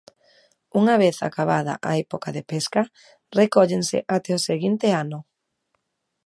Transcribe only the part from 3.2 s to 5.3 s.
recóllense até o seguinte ano.